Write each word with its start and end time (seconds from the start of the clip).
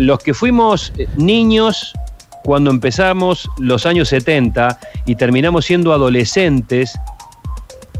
los 0.00 0.18
que 0.20 0.32
fuimos 0.32 0.92
eh, 0.96 1.06
niños 1.16 1.92
cuando 2.42 2.70
empezamos 2.70 3.48
los 3.58 3.84
años 3.84 4.08
70 4.08 4.78
y 5.04 5.14
terminamos 5.14 5.66
siendo 5.66 5.92
adolescentes, 5.92 6.98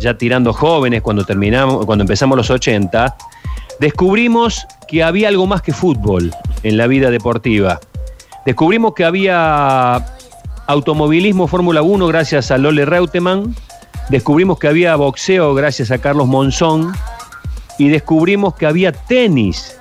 ya 0.01 0.17
tirando 0.17 0.53
jóvenes 0.53 1.03
cuando 1.03 1.27
terminamos, 1.27 1.85
cuando 1.85 2.03
empezamos 2.03 2.39
los 2.39 2.49
80, 2.49 3.17
descubrimos 3.81 4.67
que 4.89 5.03
había 5.03 5.29
algo 5.29 5.47
más 5.47 5.61
que 5.61 5.75
fútbol 5.75 6.35
en 6.63 6.79
la 6.79 6.87
vida 6.87 7.11
deportiva. 7.11 7.79
Descubrimos 8.47 8.95
que 8.95 9.05
había 9.05 10.03
automovilismo 10.67 11.49
Fórmula 11.49 11.83
1 11.83 12.07
gracias 12.07 12.51
a 12.51 12.57
Lole 12.57 12.87
Reutemann, 12.87 13.55
descubrimos 14.09 14.59
que 14.59 14.69
había 14.69 14.97
boxeo 14.97 15.55
gracias 15.55 15.91
a 15.91 15.99
Carlos 15.99 16.27
Monzón 16.27 16.93
y 17.79 17.89
descubrimos 17.89 18.55
que 18.55 18.65
había 18.65 18.93
tenis, 18.93 19.77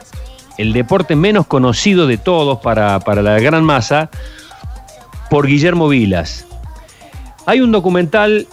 el 0.59 0.73
deporte 0.73 1.15
menos 1.15 1.47
conocido 1.47 2.05
de 2.05 2.17
todos 2.17 2.59
para, 2.59 2.99
para 2.99 3.21
la 3.21 3.39
gran 3.39 3.63
masa, 3.63 4.09
por 5.29 5.47
Guillermo 5.47 5.87
Vilas. 5.87 6.45
Hay 7.45 7.61
un 7.61 7.71
documental 7.71 8.45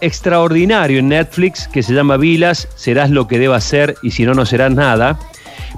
extraordinario 0.00 1.00
en 1.00 1.10
Netflix 1.10 1.68
que 1.68 1.82
se 1.82 1.92
llama 1.92 2.16
Vilas, 2.16 2.68
serás 2.74 3.10
lo 3.10 3.28
que 3.28 3.38
debas 3.38 3.64
ser 3.64 3.96
y 4.02 4.12
si 4.12 4.24
no, 4.24 4.32
no 4.32 4.46
serás 4.46 4.72
nada. 4.72 5.18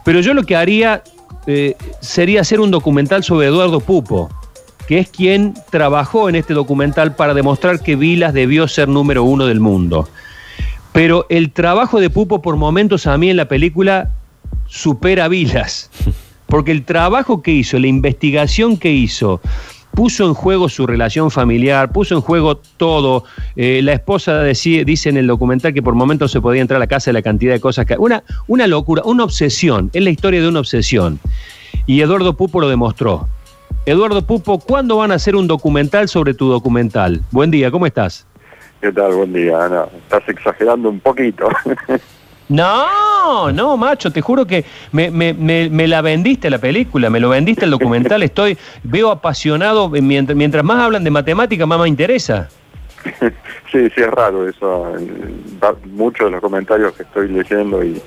Pero 0.04 0.20
yo 0.20 0.32
lo 0.32 0.44
que 0.44 0.54
haría 0.54 1.02
eh, 1.48 1.74
sería 2.00 2.42
hacer 2.42 2.60
un 2.60 2.70
documental 2.70 3.24
sobre 3.24 3.48
Eduardo 3.48 3.80
Pupo, 3.80 4.30
que 4.86 5.00
es 5.00 5.08
quien 5.08 5.54
trabajó 5.70 6.28
en 6.28 6.36
este 6.36 6.54
documental 6.54 7.16
para 7.16 7.34
demostrar 7.34 7.80
que 7.80 7.96
Vilas 7.96 8.32
debió 8.32 8.68
ser 8.68 8.86
número 8.86 9.24
uno 9.24 9.46
del 9.46 9.58
mundo. 9.58 10.08
Pero 10.92 11.26
el 11.30 11.50
trabajo 11.50 11.98
de 11.98 12.10
Pupo 12.10 12.40
por 12.40 12.54
momentos 12.54 13.08
a 13.08 13.18
mí 13.18 13.28
en 13.28 13.36
la 13.36 13.48
película 13.48 14.12
supera 14.66 15.28
Vilas, 15.28 15.90
porque 16.46 16.72
el 16.72 16.84
trabajo 16.84 17.42
que 17.42 17.52
hizo, 17.52 17.78
la 17.78 17.86
investigación 17.86 18.76
que 18.76 18.92
hizo, 18.92 19.40
puso 19.96 20.26
en 20.26 20.34
juego 20.34 20.68
su 20.68 20.86
relación 20.86 21.30
familiar, 21.30 21.90
puso 21.90 22.14
en 22.14 22.20
juego 22.20 22.58
todo. 22.76 23.24
Eh, 23.56 23.80
la 23.82 23.94
esposa 23.94 24.42
dice 24.42 25.08
en 25.08 25.16
el 25.16 25.26
documental 25.26 25.72
que 25.72 25.82
por 25.82 25.94
momentos 25.94 26.30
se 26.30 26.40
podía 26.40 26.60
entrar 26.60 26.76
a 26.76 26.80
la 26.80 26.86
casa 26.86 27.10
de 27.10 27.14
la 27.14 27.22
cantidad 27.22 27.54
de 27.54 27.60
cosas 27.60 27.86
que... 27.86 27.96
Una, 27.96 28.22
una 28.46 28.66
locura, 28.66 29.02
una 29.06 29.24
obsesión, 29.24 29.90
es 29.94 30.04
la 30.04 30.10
historia 30.10 30.42
de 30.42 30.48
una 30.48 30.60
obsesión. 30.60 31.18
Y 31.86 32.02
Eduardo 32.02 32.36
Pupo 32.36 32.60
lo 32.60 32.68
demostró. 32.68 33.26
Eduardo 33.86 34.20
Pupo, 34.20 34.58
¿cuándo 34.58 34.98
van 34.98 35.12
a 35.12 35.14
hacer 35.14 35.34
un 35.34 35.46
documental 35.46 36.08
sobre 36.08 36.34
tu 36.34 36.50
documental? 36.50 37.22
Buen 37.30 37.50
día, 37.50 37.70
¿cómo 37.70 37.86
estás? 37.86 38.26
¿Qué 38.82 38.92
tal? 38.92 39.14
Buen 39.14 39.32
día, 39.32 39.64
Ana. 39.64 39.86
Estás 39.96 40.28
exagerando 40.28 40.90
un 40.90 41.00
poquito. 41.00 41.48
No, 42.48 43.50
no, 43.52 43.76
macho, 43.76 44.12
te 44.12 44.20
juro 44.20 44.46
que 44.46 44.64
me, 44.92 45.10
me, 45.10 45.34
me, 45.34 45.88
la 45.88 46.00
vendiste 46.00 46.48
la 46.48 46.58
película, 46.58 47.10
me 47.10 47.18
lo 47.18 47.30
vendiste 47.30 47.64
el 47.64 47.72
documental, 47.72 48.22
estoy, 48.22 48.56
veo 48.84 49.10
apasionado, 49.10 49.88
mientras, 49.88 50.36
mientras 50.36 50.62
más 50.62 50.80
hablan 50.80 51.02
de 51.02 51.10
matemática, 51.10 51.66
más 51.66 51.80
me 51.80 51.88
interesa. 51.88 52.48
Sí, 53.72 53.90
sí, 53.94 54.00
es 54.00 54.10
raro 54.10 54.48
eso. 54.48 54.94
Muchos 55.86 56.26
de 56.26 56.30
los 56.30 56.40
comentarios 56.40 56.94
que 56.94 57.02
estoy 57.02 57.28
leyendo 57.28 57.84
y, 57.84 58.00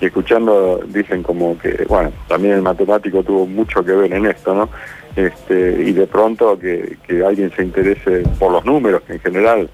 escuchando 0.00 0.80
dicen 0.86 1.22
como 1.22 1.56
que, 1.58 1.84
bueno, 1.88 2.10
también 2.26 2.54
el 2.54 2.62
matemático 2.62 3.22
tuvo 3.22 3.46
mucho 3.46 3.84
que 3.84 3.92
ver 3.92 4.12
en 4.12 4.26
esto, 4.26 4.54
¿no? 4.54 4.68
Este, 5.14 5.82
y 5.82 5.92
de 5.92 6.06
pronto 6.06 6.58
que, 6.58 6.96
que 7.06 7.24
alguien 7.24 7.52
se 7.54 7.62
interese 7.62 8.24
por 8.38 8.50
los 8.50 8.64
números, 8.64 9.02
que 9.02 9.12
en 9.12 9.20
general 9.20 9.70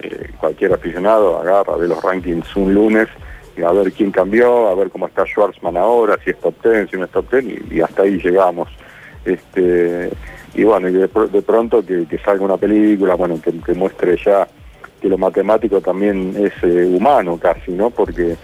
eh, 0.00 0.30
cualquier 0.38 0.74
aficionado 0.74 1.40
agarra, 1.40 1.76
ve 1.76 1.88
los 1.88 2.00
rankings 2.02 2.54
un 2.54 2.74
lunes 2.74 3.08
a 3.62 3.72
ver 3.72 3.92
quién 3.92 4.10
cambió, 4.10 4.68
a 4.68 4.74
ver 4.74 4.90
cómo 4.90 5.06
está 5.06 5.24
Schwarzman 5.24 5.76
ahora, 5.76 6.18
si 6.22 6.30
es 6.30 6.40
top 6.40 6.54
ten, 6.62 6.88
si 6.88 6.96
no 6.96 7.04
es 7.04 7.10
top 7.10 7.28
ten, 7.28 7.66
y, 7.70 7.80
hasta 7.80 8.02
ahí 8.02 8.18
llegamos. 8.18 8.68
Este, 9.24 10.10
y 10.54 10.64
bueno, 10.64 10.88
y 10.88 10.92
de, 10.92 11.08
pronto 11.08 11.84
que, 11.84 12.06
salga 12.24 12.44
una 12.44 12.56
película, 12.56 13.14
bueno, 13.14 13.40
que, 13.40 13.74
muestre 13.74 14.16
ya 14.24 14.46
que 15.00 15.08
lo 15.08 15.18
matemático 15.18 15.80
también 15.80 16.34
es 16.38 16.52
eh, 16.62 16.86
humano 16.86 17.38
casi, 17.38 17.72
¿no? 17.72 17.90
Porque, 17.90 18.36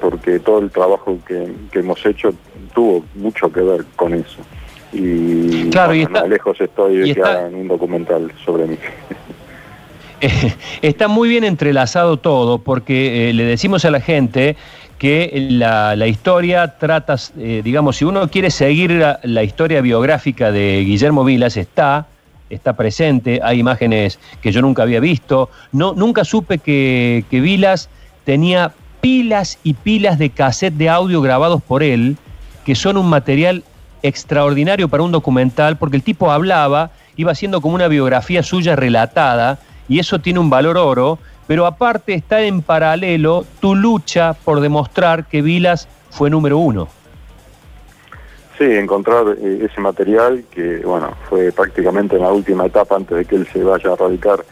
porque 0.00 0.38
todo 0.38 0.60
el 0.60 0.70
trabajo 0.70 1.18
que, 1.26 1.52
hemos 1.72 2.04
hecho 2.06 2.32
tuvo 2.74 3.04
mucho 3.14 3.50
que 3.52 3.60
ver 3.60 3.84
con 3.96 4.14
eso. 4.14 4.38
Y, 4.92 5.68
claro, 5.70 5.94
y 5.94 6.06
lejos 6.28 6.60
estoy 6.60 6.98
de 6.98 7.14
que 7.14 7.22
hagan 7.22 7.54
un 7.54 7.68
documental 7.68 8.32
sobre 8.44 8.66
mí. 8.66 8.78
está 10.82 11.08
muy 11.08 11.28
bien 11.28 11.44
entrelazado 11.44 12.16
todo 12.16 12.58
porque 12.58 13.30
eh, 13.30 13.32
le 13.32 13.44
decimos 13.44 13.84
a 13.84 13.90
la 13.90 14.00
gente 14.00 14.56
que 14.98 15.46
la, 15.50 16.06
historia 16.08 16.76
trata, 16.78 17.16
eh, 17.38 17.62
digamos, 17.62 17.96
si 17.96 18.04
uno 18.04 18.28
quiere 18.28 18.50
seguir 18.50 19.04
la, 19.22 19.42
historia 19.44 19.80
biográfica 19.80 20.50
de 20.50 20.82
Guillermo 20.84 21.24
Vilas, 21.24 21.56
está, 21.56 22.08
está 22.50 22.72
presente, 22.72 23.40
hay 23.42 23.60
imágenes 23.60 24.18
que 24.42 24.50
yo 24.50 24.60
nunca 24.60 24.82
había 24.82 24.98
visto, 24.98 25.50
no, 25.70 25.94
nunca 25.94 26.24
supe 26.24 26.58
que, 26.58 27.24
que 27.30 27.40
Vilas 27.40 27.88
tenía 28.24 28.72
pilas 29.00 29.58
y 29.62 29.74
pilas 29.74 30.18
de 30.18 30.30
cassette 30.30 30.74
de 30.74 30.88
audio 30.88 31.22
grabados 31.22 31.62
por 31.62 31.84
él, 31.84 32.16
que 32.64 32.74
son 32.74 32.96
un 32.96 33.08
material 33.08 33.62
extraordinario 34.02 34.88
para 34.88 35.04
un 35.04 35.12
documental, 35.12 35.76
porque 35.76 35.96
el 35.96 36.02
tipo 36.02 36.32
hablaba, 36.32 36.90
iba 37.16 37.30
haciendo 37.32 37.60
como 37.60 37.76
una 37.76 37.86
biografía 37.86 38.42
suya 38.42 38.74
relatada, 38.74 39.60
y 39.88 39.98
eso 39.98 40.18
tiene 40.18 40.38
un 40.38 40.50
valor 40.50 40.76
oro, 40.76 41.18
pero 41.46 41.66
aparte 41.66 42.14
está 42.14 42.42
en 42.42 42.62
paralelo 42.62 43.44
tu 43.60 43.74
lucha 43.74 44.34
por 44.34 44.60
demostrar 44.60 45.24
que 45.24 45.42
Vilas 45.42 45.88
fue 46.10 46.30
número 46.30 46.58
uno. 46.58 46.88
Sí, 48.58 48.64
encontrar 48.64 49.36
eh, 49.40 49.68
ese 49.70 49.80
material 49.80 50.44
que, 50.50 50.78
bueno, 50.78 51.14
fue 51.28 51.52
prácticamente 51.52 52.16
en 52.16 52.22
la 52.22 52.32
última 52.32 52.66
etapa 52.66 52.96
antes 52.96 53.16
de 53.16 53.24
que 53.24 53.36
él 53.36 53.46
se 53.52 53.62
vaya 53.62 53.92
a 53.92 53.96
radicar 53.96 54.44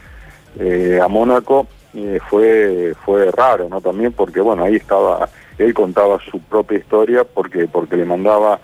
eh, 0.60 1.00
a 1.02 1.08
Mónaco, 1.08 1.66
eh, 1.92 2.20
fue, 2.30 2.94
fue 3.04 3.30
raro, 3.32 3.68
¿no? 3.68 3.80
También 3.80 4.12
porque, 4.12 4.40
bueno, 4.40 4.62
ahí 4.62 4.76
estaba, 4.76 5.28
él 5.58 5.74
contaba 5.74 6.18
su 6.30 6.38
propia 6.40 6.78
historia 6.78 7.24
porque, 7.24 7.66
porque 7.66 7.96
le 7.96 8.04
mandaba 8.04 8.60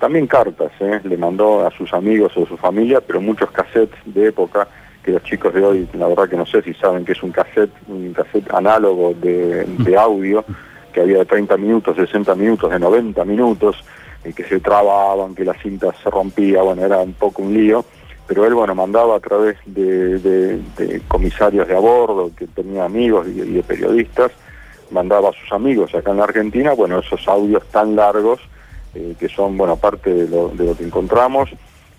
también 0.00 0.26
cartas, 0.26 0.72
le 0.80 1.16
mandó 1.16 1.64
a 1.64 1.70
sus 1.70 1.94
amigos 1.94 2.36
o 2.36 2.42
a 2.42 2.46
su 2.46 2.56
familia, 2.56 3.00
pero 3.00 3.20
muchos 3.20 3.50
cassettes 3.52 3.98
de 4.04 4.26
época 4.26 4.66
que 5.02 5.12
los 5.12 5.22
chicos 5.22 5.54
de 5.54 5.64
hoy, 5.64 5.88
la 5.94 6.08
verdad 6.08 6.28
que 6.28 6.36
no 6.36 6.46
sé 6.46 6.62
si 6.62 6.74
saben 6.74 7.04
que 7.04 7.12
es 7.12 7.22
un 7.22 7.32
cassette, 7.32 7.70
un 7.88 8.12
cassette 8.12 8.52
análogo 8.52 9.14
de, 9.14 9.96
audio, 9.98 10.44
que 10.92 11.00
había 11.00 11.18
de 11.18 11.24
30 11.24 11.56
minutos, 11.56 11.96
60 11.96 12.34
minutos, 12.34 12.70
de 12.70 12.78
90 12.78 13.24
minutos, 13.24 13.82
y 14.24 14.32
que 14.32 14.44
se 14.44 14.60
trababan, 14.60 15.34
que 15.34 15.44
la 15.44 15.54
cinta 15.54 15.92
se 16.02 16.10
rompía, 16.10 16.62
bueno, 16.62 16.84
era 16.84 16.98
un 16.98 17.14
poco 17.14 17.42
un 17.42 17.54
lío, 17.54 17.84
pero 18.26 18.44
él, 18.46 18.54
bueno, 18.54 18.74
mandaba 18.74 19.16
a 19.16 19.20
través 19.20 19.56
de, 19.64 20.60
comisarios 21.08 21.66
de 21.66 21.76
a 21.76 21.80
bordo, 21.80 22.30
que 22.36 22.46
tenía 22.46 22.84
amigos 22.84 23.26
y, 23.28 23.32
de 23.32 23.62
periodistas, 23.62 24.32
mandaba 24.90 25.30
a 25.30 25.32
sus 25.32 25.52
amigos 25.52 25.94
acá 25.94 26.10
en 26.10 26.18
la 26.18 26.24
Argentina, 26.24 26.72
bueno, 26.72 26.98
esos 26.98 27.26
audios 27.26 27.64
tan 27.68 27.96
largos, 27.96 28.40
eh, 28.94 29.14
que 29.18 29.28
son, 29.28 29.56
bueno, 29.56 29.76
parte 29.76 30.12
de 30.12 30.28
lo, 30.28 30.48
de 30.48 30.64
lo 30.66 30.76
que 30.76 30.84
encontramos, 30.84 31.48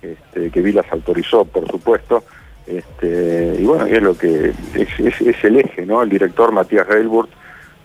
este, 0.02 0.52
que 0.52 0.62
Vilas 0.62 0.86
autorizó, 0.92 1.46
por 1.46 1.68
supuesto, 1.70 2.24
este, 2.68 3.58
y 3.60 3.66
bueno, 3.66 3.86
es 3.86 4.02
lo 4.02 4.18
que 4.18 4.54
es, 4.76 5.44
el 5.44 5.58
eje, 5.58 5.86
¿no? 5.86 6.04
El 6.04 6.10
director 6.10 6.52
Matías 6.52 6.88
Reilburt 6.88 7.30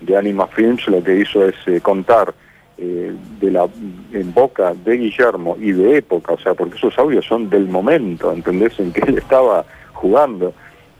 de 0.00 0.16
Anima 0.16 0.47
Films 0.47 0.87
lo 0.88 1.03
que 1.03 1.20
hizo 1.20 1.44
es 1.47 1.54
eh, 1.66 1.81
contar 1.81 2.34
eh, 2.78 3.12
de 3.41 3.50
la 3.50 3.66
en 4.12 4.34
boca 4.34 4.75
de 4.75 4.97
Guillermo 4.98 5.56
y 5.59 5.72
de 5.72 5.98
época, 5.98 6.34
o 6.34 6.38
sea, 6.38 6.54
porque 6.54 6.76
esos 6.76 6.98
audios 6.98 7.25
son 7.25 7.48
del 7.48 7.66
momento, 7.66 8.32
¿entendés? 8.32 8.78
En 8.78 8.92
que 8.92 9.00
él 9.00 9.19
estaba 9.19 9.64
jugando. 9.94 10.53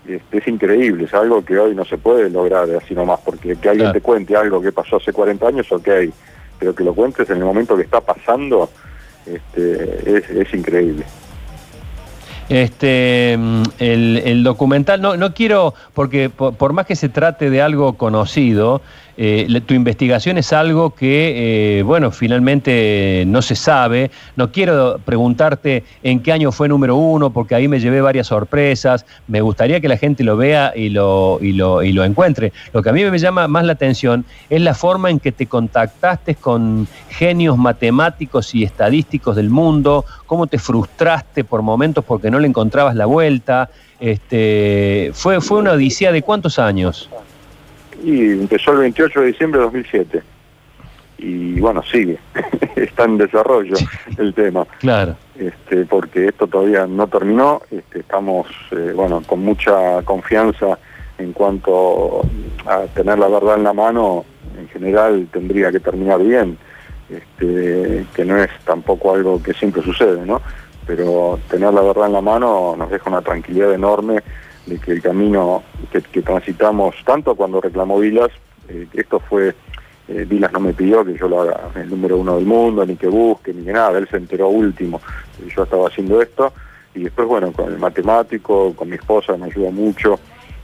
Este, 0.09 0.39
es 0.39 0.47
increíble, 0.47 1.05
es 1.05 1.15
algo 1.15 1.45
que 1.45 1.59
hoy 1.59 1.75
no 1.75 1.85
se 1.85 1.99
puede 1.99 2.31
lograr 2.31 2.71
así 2.71 2.95
nomás, 2.95 3.21
porque 3.25 3.57
que 3.57 3.69
alguien 3.69 3.93
te 3.93 4.01
cuente 4.01 4.37
algo 4.37 4.63
que 4.63 4.71
pasó 4.71 4.97
hace 4.97 5.13
40 5.13 5.49
años, 5.49 5.73
ok, 5.73 5.89
pero 6.61 6.75
que 6.75 6.85
lo 6.85 6.95
cuentes 6.95 7.29
en 7.29 7.39
el 7.39 7.45
momento 7.45 7.77
que 7.77 7.83
está 7.83 8.01
pasando, 8.01 8.71
este, 9.27 10.17
es, 10.17 10.31
es 10.31 10.55
increíble. 10.55 11.05
Este, 12.49 13.37
mm, 13.39 13.63
el, 13.79 14.45
documental, 14.45 15.01
no, 15.01 15.17
no 15.17 15.35
quiero, 15.35 15.75
porque 15.95 16.31
por, 16.31 16.73
más 16.73 16.87
que 16.87 16.97
se 16.97 17.09
trate 17.09 17.51
de 17.51 17.61
algo 17.61 17.95
conocido, 17.95 18.83
eh, 19.19 19.63
tu 19.65 19.75
investigación 19.75 20.37
es 20.37 20.53
algo 20.53 20.91
que, 20.91 21.79
eh, 21.79 21.83
bueno, 21.83 22.11
finalmente 22.11 23.25
no 23.27 23.41
se 23.41 23.57
sabe. 23.57 24.11
No 24.37 24.53
quiero 24.53 24.99
preguntarte 25.05 25.85
en 26.03 26.21
qué 26.21 26.33
año 26.33 26.53
fue 26.53 26.69
número 26.69 26.97
uno, 26.97 27.31
porque 27.31 27.55
ahí 27.55 27.67
me 27.67 27.81
llevé 27.81 28.01
varias 28.01 28.27
sorpresas. 28.27 29.07
Me 29.27 29.41
gustaría 29.41 29.81
que 29.81 29.89
la 29.89 29.97
gente 29.97 30.23
lo 30.23 30.37
vea 30.37 30.73
y 30.77 30.91
lo, 30.91 31.39
y 31.41 31.53
lo, 31.53 31.83
y 31.83 31.93
lo 31.93 32.05
encuentre. 32.05 32.53
Lo 32.73 32.83
que 32.83 32.91
a 32.91 32.93
mí 32.93 33.05
me 33.05 33.19
llama 33.19 33.49
más 33.49 33.65
la 33.65 33.73
atención 33.73 34.25
es 34.51 34.61
la 34.61 34.75
forma 34.75 35.11
en 35.11 35.19
que 35.19 35.33
te 35.33 35.47
contactaste 35.47 36.35
con 36.35 36.87
genios 37.09 37.57
matemáticos 37.57 38.55
y 38.55 38.65
estadísticos 38.65 39.37
del 39.37 39.49
mundo, 39.49 40.05
cómo 40.27 40.47
te 40.47 40.59
frustraste 40.59 41.45
por 41.45 41.63
momentos 41.63 42.05
porque 42.05 42.31
no 42.31 42.39
le 42.39 42.49
encontrabas 42.49 42.95
la 42.95 43.07
vuelta. 43.07 43.71
Este, 43.99 45.11
fue, 45.15 45.41
fue 45.41 45.59
una 45.59 45.73
odisea 45.73 46.13
de 46.13 46.21
cuántos 46.21 46.59
años? 46.59 47.09
Y 48.03 48.33
empezó 48.33 48.73
el 48.73 48.79
28 48.79 49.21
de 49.21 49.27
diciembre 49.27 49.59
de 49.61 49.65
2007. 49.65 50.23
y 51.19 51.61
bueno, 51.61 51.83
sigue, 51.83 52.19
está 52.77 53.05
en 53.05 53.19
desarrollo 53.19 53.77
el 54.19 54.35
tema. 54.35 54.67
Claro. 54.81 55.17
Este, 55.39 55.85
porque 55.85 56.29
esto 56.29 56.47
todavía 56.47 56.87
no 56.87 57.07
terminó, 57.07 57.61
este, 57.71 58.01
estamos 58.01 58.47
eh, 58.71 58.93
bueno 58.95 59.23
con 59.27 59.41
mucha 59.41 60.03
confianza 60.03 60.79
en 61.19 61.33
cuanto 61.33 62.23
a 62.67 62.81
tener 62.95 63.19
la 63.19 63.29
verdad 63.29 63.57
en 63.57 63.65
la 63.65 63.73
mano, 63.73 64.25
en 64.59 64.69
general 64.69 65.29
tendría 65.33 65.71
que 65.71 65.81
terminar 65.81 66.23
bien, 66.23 66.59
este, 67.09 68.07
que 68.15 68.25
no 68.25 68.43
es 68.43 68.51
tampoco 68.65 69.15
algo 69.15 69.43
que 69.43 69.53
siempre 69.53 69.83
sucede, 69.83 70.25
¿no? 70.25 70.41
Pero 70.87 71.39
tener 71.51 71.73
la 71.73 71.83
verdad 71.83 72.07
en 72.07 72.13
la 72.13 72.21
mano 72.21 72.75
nos 72.77 72.91
deja 72.91 73.11
una 73.11 73.23
tranquilidad 73.23 73.73
enorme 73.73 74.23
de 74.67 74.79
que 74.79 74.93
el 74.93 75.03
camino 75.03 75.63
que, 75.91 76.23
transitamos, 76.23 76.97
tanto 77.05 77.35
cuando 77.35 77.61
reclamó 77.61 77.99
Vilas, 77.99 78.31
eh, 78.69 78.87
esto 78.93 79.21
fue 79.21 79.55
eh, 80.09 80.25
Vilas 80.29 80.53
no 80.53 80.61
me 80.61 80.73
pidió 80.73 81.05
que 81.05 81.17
yo 81.17 81.29
lo 81.29 81.43
haga 81.43 81.71
el 81.75 81.89
número 81.89 82.17
uno 82.17 82.37
del 82.37 82.47
mundo, 82.47 82.85
ni 82.85 82.97
que 82.97 83.09
busque, 83.09 83.53
ni 83.53 83.65
que 83.65 83.73
nada, 83.73 83.99
él 83.99 84.09
se 84.09 84.17
enteró 84.17 84.49
último, 84.49 85.01
yo 85.55 85.63
estaba 85.63 85.89
haciendo 85.89 86.21
esto, 86.21 86.53
y 86.95 87.05
después, 87.05 87.27
bueno, 87.29 87.53
con 87.53 87.73
el 87.73 87.79
matemático, 87.79 88.73
con 88.75 88.89
mi 88.89 88.97
esposa, 88.97 89.37
me 89.37 89.47
ayuda 89.47 89.71
mucho, 89.71 90.19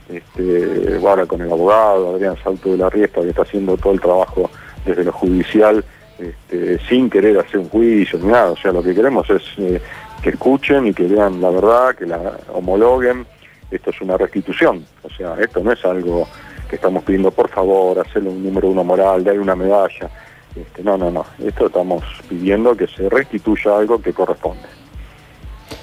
este, 0.09 0.99
ahora 1.05 1.27
con 1.27 1.41
el 1.41 1.51
abogado, 1.51 2.15
Adrián 2.15 2.37
Salto 2.43 2.71
de 2.71 2.79
la 2.79 2.91
Riesta, 2.91 3.21
que 3.21 3.31
está 3.31 3.43
haciendo 3.43 3.77
todo 3.77 3.93
el 3.93 4.01
trabajo 4.01 4.51
desde 4.85 5.05
lo 5.05 5.13
judicial, 5.13 5.85
este, 6.19 6.79
sin 6.89 7.11
querer 7.11 7.39
hacer 7.39 7.61
un 7.61 7.69
juicio 7.69 8.19
ni 8.19 8.27
nada, 8.27 8.53
o 8.53 8.57
sea, 8.57 8.73
lo 8.73 8.83
que 8.83 8.95
queremos 8.95 9.29
es 9.29 9.43
eh, 9.59 9.81
que 10.23 10.31
escuchen 10.31 10.87
y 10.87 10.95
que 10.95 11.05
vean 11.05 11.41
la 11.41 11.51
verdad, 11.51 11.97
que 11.97 12.07
la 12.07 12.39
homologuen, 12.53 13.27
esto 13.73 13.91
es 13.91 14.01
una 14.01 14.17
restitución, 14.17 14.85
o 15.03 15.11
sea, 15.11 15.35
esto 15.41 15.61
no 15.61 15.73
es 15.73 15.85
algo 15.85 16.29
estamos 16.75 17.05
pidiendo 17.05 17.31
por 17.31 17.49
favor 17.49 17.99
hacerle 17.99 18.31
un 18.31 18.43
número 18.43 18.69
uno 18.69 18.85
moral, 18.85 19.23
darle 19.23 19.41
una 19.41 19.55
medalla. 19.55 20.09
Este, 20.55 20.83
no, 20.83 20.97
no, 20.97 21.11
no. 21.11 21.25
Esto 21.45 21.67
estamos 21.67 22.03
pidiendo 22.29 22.77
que 22.77 22.87
se 22.87 23.09
restituya 23.09 23.79
algo 23.79 24.01
que 24.01 24.13
corresponde. 24.13 24.63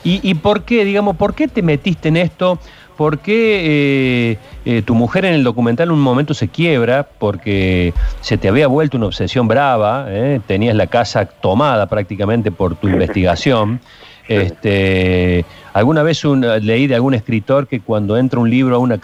¿Y, 0.03 0.19
y 0.29 0.35
por 0.35 0.63
qué, 0.63 0.85
digamos, 0.85 1.15
por 1.17 1.33
qué 1.33 1.47
te 1.47 1.61
metiste 1.61 2.09
en 2.09 2.17
esto? 2.17 2.59
¿Por 2.95 3.19
qué 3.19 4.31
eh, 4.33 4.37
eh, 4.65 4.81
tu 4.81 4.93
mujer 4.93 5.25
en 5.25 5.33
el 5.33 5.43
documental 5.43 5.87
en 5.87 5.93
un 5.93 6.01
momento 6.01 6.33
se 6.33 6.49
quiebra? 6.49 7.07
Porque 7.17 7.93
se 8.21 8.37
te 8.37 8.49
había 8.49 8.67
vuelto 8.67 8.97
una 8.97 9.07
obsesión 9.07 9.47
brava, 9.47 10.05
¿eh? 10.09 10.41
tenías 10.45 10.75
la 10.75 10.87
casa 10.87 11.25
tomada 11.25 11.87
prácticamente 11.87 12.51
por 12.51 12.75
tu 12.75 12.87
investigación. 12.89 13.79
Este, 14.29 15.43
alguna 15.73 16.03
vez 16.03 16.23
leí 16.23 16.85
de 16.85 16.93
algún 16.93 17.15
escritor 17.15 17.67
que 17.67 17.79
cuando 17.79 18.15
entra 18.15 18.39
un 18.39 18.49
libro 18.49 18.75
a 18.75 18.77
una 18.77 18.99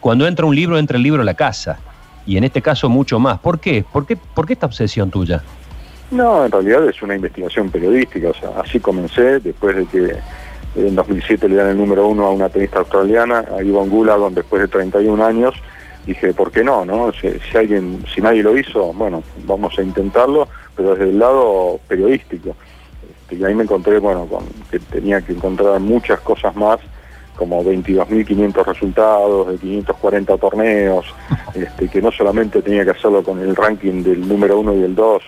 cuando 0.00 0.26
entra 0.26 0.44
un 0.44 0.56
libro 0.56 0.76
entra 0.76 0.96
el 0.96 1.04
libro 1.04 1.22
a 1.22 1.24
la 1.24 1.34
casa 1.34 1.78
y 2.26 2.36
en 2.36 2.44
este 2.44 2.60
caso 2.60 2.88
mucho 2.88 3.20
más. 3.20 3.38
¿Por 3.38 3.60
qué? 3.60 3.84
¿Por 3.92 4.06
qué, 4.06 4.16
por 4.16 4.46
qué 4.46 4.54
esta 4.54 4.66
obsesión 4.66 5.10
tuya? 5.10 5.42
No, 6.10 6.44
en 6.44 6.50
realidad 6.50 6.88
es 6.88 7.00
una 7.02 7.14
investigación 7.14 7.70
periodística, 7.70 8.28
o 8.28 8.34
sea, 8.34 8.50
así 8.62 8.80
comencé 8.80 9.40
después 9.40 9.76
de 9.76 9.86
que 9.86 10.16
en 10.76 10.94
2007 10.94 11.48
le 11.48 11.56
dan 11.56 11.68
el 11.68 11.78
número 11.78 12.06
uno 12.08 12.26
a 12.26 12.30
una 12.30 12.48
tenista 12.48 12.80
australiana, 12.80 13.44
a 13.56 13.62
Yvonne 13.62 13.90
Gulagon, 13.90 14.34
después 14.34 14.62
de 14.62 14.68
31 14.68 15.24
años, 15.24 15.54
dije, 16.06 16.34
¿por 16.34 16.50
qué 16.50 16.62
no? 16.62 16.84
no? 16.84 17.12
Si, 17.12 17.56
alguien, 17.56 18.04
si 18.12 18.20
nadie 18.20 18.42
lo 18.42 18.56
hizo, 18.56 18.92
bueno, 18.92 19.22
vamos 19.46 19.78
a 19.78 19.82
intentarlo, 19.82 20.48
pero 20.76 20.94
desde 20.94 21.10
el 21.10 21.18
lado 21.18 21.78
periodístico 21.88 22.56
y 23.30 23.44
ahí 23.44 23.54
me 23.54 23.64
encontré, 23.64 23.98
bueno, 23.98 24.26
con 24.26 24.44
que 24.70 24.78
tenía 24.78 25.20
que 25.20 25.32
encontrar 25.32 25.80
muchas 25.80 26.20
cosas 26.20 26.54
más, 26.54 26.78
como 27.36 27.64
22.500 27.64 28.64
resultados 28.64 29.48
de 29.48 29.58
540 29.58 30.36
torneos, 30.38 31.06
este, 31.54 31.88
que 31.88 32.00
no 32.00 32.12
solamente 32.12 32.62
tenía 32.62 32.84
que 32.84 32.90
hacerlo 32.90 33.22
con 33.22 33.40
el 33.40 33.56
ranking 33.56 34.02
del 34.02 34.26
número 34.26 34.58
uno 34.58 34.74
y 34.74 34.82
el 34.82 34.94
dos, 34.94 35.22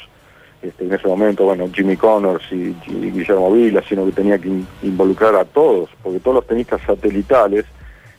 este, 0.62 0.84
en 0.84 0.92
ese 0.92 1.06
momento, 1.06 1.44
bueno, 1.44 1.68
Jimmy 1.72 1.96
Connors 1.96 2.44
y, 2.50 2.74
Guillermo 2.86 3.52
Vila, 3.52 3.82
sino 3.88 4.04
que 4.06 4.12
tenía 4.12 4.38
que 4.38 4.50
involucrar 4.82 5.34
a 5.34 5.44
todos, 5.44 5.90
porque 6.02 6.20
todos 6.20 6.36
los 6.36 6.46
tenistas 6.46 6.80
satelitales 6.86 7.64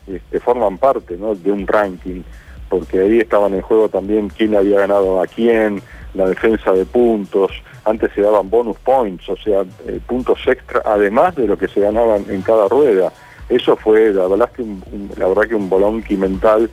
este, 0.06 0.40
forman 0.40 0.78
parte 0.78 1.18
de 1.18 1.52
un 1.52 1.68
ranking, 1.68 2.22
porque 2.70 3.00
ahí 3.00 3.20
estaban 3.20 3.54
en 3.54 3.62
juego 3.62 3.90
también 3.90 4.30
quién 4.30 4.56
había 4.56 4.80
ganado 4.80 5.22
a 5.22 5.28
quién, 5.28 5.82
la 6.14 6.28
defensa 6.28 6.72
de 6.72 6.86
puntos, 6.86 7.52
antes 7.88 8.12
se 8.14 8.22
daban 8.22 8.50
bonus 8.50 8.78
points, 8.80 9.28
o 9.30 9.38
sea, 9.38 9.62
eh, 9.88 10.00
puntos 10.06 10.40
extra, 10.46 10.82
además 10.86 11.36
de 11.36 11.48
lo 11.48 11.58
que 11.58 11.70
se 11.70 11.80
ganaban 11.80 12.26
en 12.30 12.42
cada 12.42 12.68
rueda. 12.68 13.14
Eso 13.48 13.78
fue, 13.78 14.14
la 14.14 14.28
verdad, 14.28 14.52
que 14.52 14.62
un, 14.62 15.10
la 15.16 15.28
verdad 15.28 15.44
que 15.44 15.56
un 15.56 15.70
bolonqui 15.70 16.18
mental 16.18 16.70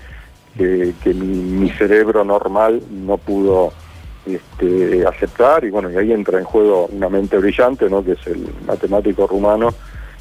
que, 0.56 0.92
mi, 1.14 1.70
cerebro 1.70 2.24
normal 2.24 2.82
no 2.90 3.16
pudo 3.16 3.72
este, 4.26 5.06
aceptar, 5.06 5.64
y 5.64 5.70
bueno, 5.70 5.90
y 5.90 5.96
ahí 5.96 6.12
entra 6.12 6.38
en 6.38 6.44
juego 6.44 6.86
una 6.86 7.08
mente 7.08 7.38
brillante, 7.38 7.88
¿no? 7.88 8.04
que 8.04 8.12
es 8.12 8.26
el 8.26 8.48
matemático 8.66 9.26
rumano, 9.26 9.72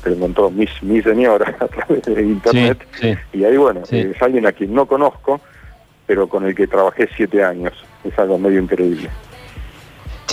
que 0.04 0.12
lo 0.12 0.16
encontró 0.18 0.52
mi, 0.52 0.68
mi 0.82 1.02
señora 1.02 1.56
a 1.60 1.68
través 1.68 2.04
de 2.04 2.22
internet, 2.22 2.88
y 3.32 3.44
ahí 3.44 3.58
bueno, 3.58 3.82
es 3.90 4.22
alguien 4.22 4.46
a 4.46 4.52
quien 4.52 4.74
no 4.74 4.86
conozco, 4.86 5.40
pero 6.06 6.28
con 6.28 6.46
el 6.46 6.54
que 6.54 6.68
trabajé 6.68 7.10
siete 7.16 7.44
años, 7.44 7.74
es 8.04 8.18
algo 8.20 8.38
medio 8.38 8.60
increíble 8.60 9.10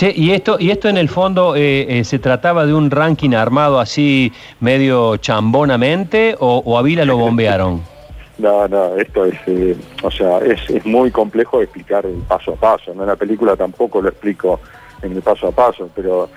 y 0.09 0.31
esto, 0.31 0.57
y 0.59 0.71
esto 0.71 0.89
en 0.89 0.97
el 0.97 1.09
fondo 1.09 1.55
eh, 1.55 1.99
eh, 1.99 2.03
se 2.03 2.19
trataba 2.19 2.65
de 2.65 2.73
un 2.73 2.89
ranking 2.89 3.31
armado 3.31 3.79
así 3.79 4.31
medio 4.59 5.17
chambonamente 5.17 6.35
o, 6.39 6.77
a 6.77 6.81
Vila 6.81 7.05
lo 7.05 7.17
bombearon. 7.17 7.81
No, 8.37 8.67
no, 8.67 8.95
esto 8.95 9.25
es, 9.25 9.35
eh, 9.45 9.75
o 10.01 10.09
sea, 10.09 10.39
es, 10.39 10.83
muy 10.85 11.11
complejo 11.11 11.59
de 11.59 11.65
explicar 11.65 12.05
el 12.05 12.15
paso 12.27 12.53
a 12.53 12.55
paso. 12.55 12.93
¿no? 12.95 13.03
En 13.03 13.09
la 13.09 13.15
película 13.15 13.55
tampoco 13.55 14.01
lo 14.01 14.09
explico 14.09 14.59
en 15.03 15.11
el 15.13 15.21
paso 15.21 15.47
a 15.47 15.51
paso, 15.51 15.89
pero 15.95 16.29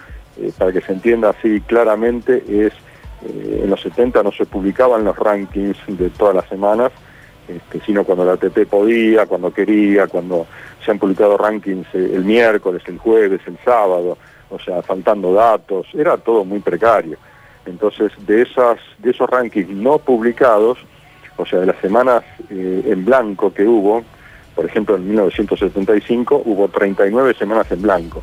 para 0.58 0.72
que 0.72 0.80
se 0.80 0.92
entienda 0.92 1.30
así 1.30 1.60
claramente 1.62 2.44
es, 2.48 2.72
en 3.24 3.70
los 3.70 3.80
70 3.80 4.22
no 4.22 4.32
se 4.32 4.44
publicaban 4.44 5.04
los 5.04 5.16
rankings 5.16 5.78
de 5.86 6.10
todas 6.10 6.34
las 6.34 6.48
semanas, 6.48 6.92
este, 7.48 7.80
sino 7.84 8.04
cuando 8.04 8.24
la 8.24 8.32
ATP 8.32 8.66
podía, 8.68 9.26
cuando 9.26 9.52
quería, 9.52 10.06
cuando 10.06 10.46
se 10.84 10.90
han 10.90 10.98
publicado 10.98 11.36
rankings 11.36 11.86
eh, 11.94 12.12
el 12.14 12.24
miércoles, 12.24 12.82
el 12.86 12.98
jueves, 12.98 13.40
el 13.46 13.58
sábado, 13.64 14.16
o 14.50 14.58
sea, 14.58 14.82
faltando 14.82 15.32
datos, 15.32 15.86
era 15.94 16.16
todo 16.16 16.44
muy 16.44 16.60
precario. 16.60 17.18
Entonces, 17.66 18.12
de, 18.26 18.42
esas, 18.42 18.78
de 18.98 19.10
esos 19.10 19.28
rankings 19.28 19.68
no 19.70 19.98
publicados, 19.98 20.78
o 21.36 21.46
sea, 21.46 21.60
de 21.60 21.66
las 21.66 21.78
semanas 21.80 22.22
eh, 22.50 22.82
en 22.86 23.04
blanco 23.04 23.52
que 23.52 23.64
hubo, 23.64 24.04
por 24.54 24.64
ejemplo, 24.64 24.96
en 24.96 25.08
1975 25.08 26.42
hubo 26.44 26.68
39 26.68 27.34
semanas 27.34 27.70
en 27.72 27.82
blanco 27.82 28.22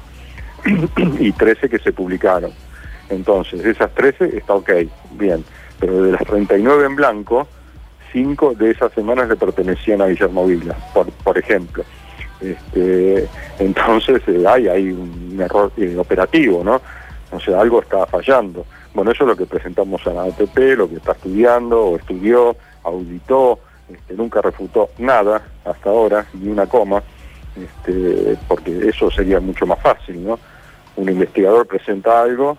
y 1.20 1.32
13 1.32 1.70
que 1.70 1.80
se 1.80 1.92
publicaron. 1.92 2.52
Entonces, 3.10 3.62
de 3.64 3.72
esas 3.72 3.94
13 3.94 4.38
está 4.38 4.54
ok, 4.54 4.72
bien, 5.12 5.44
pero 5.80 6.02
de 6.02 6.14
las 6.14 6.24
39 6.24 6.86
en 6.86 6.96
blanco, 6.96 7.48
5 8.12 8.56
de 8.56 8.72
esas 8.72 8.92
semanas 8.94 9.30
le 9.30 9.36
pertenecían 9.36 10.02
a 10.02 10.08
Guillermo 10.08 10.46
por, 10.94 11.12
por 11.12 11.38
ejemplo. 11.38 11.84
Este, 12.42 13.28
entonces 13.60 14.22
eh, 14.28 14.44
hay, 14.48 14.92
un 14.92 15.40
error 15.40 15.72
eh, 15.78 15.96
operativo, 15.98 16.64
¿no? 16.64 16.82
O 17.32 17.40
sea, 17.40 17.62
algo 17.62 17.82
está 17.82 18.06
fallando. 18.08 18.66
Bueno, 18.94 19.12
eso 19.12 19.24
es 19.24 19.30
lo 19.30 19.38
que 19.38 19.46
presentamos 19.46 20.06
a 20.08 20.14
la 20.14 20.24
ATP, 20.24 20.58
lo 20.76 20.90
que 20.90 20.96
está 20.96 21.14
estudiando 21.14 21.80
o 21.86 21.96
estudió, 21.98 22.56
auditó, 22.84 23.60
este, 23.90 24.16
nunca 24.16 24.42
refutó 24.42 24.90
nada 24.98 25.42
hasta 25.64 25.90
ahora, 25.90 26.26
ni 26.34 26.50
una 26.50 26.66
coma, 26.66 27.04
este, 27.56 28.38
porque 28.48 28.88
eso 28.88 29.10
sería 29.12 29.40
mucho 29.40 29.66
más 29.66 29.80
fácil, 29.80 30.26
¿no? 30.26 30.40
Un 30.96 31.10
investigador 31.10 31.68
presenta 31.68 32.22
algo 32.22 32.58